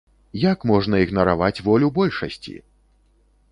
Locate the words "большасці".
2.01-2.57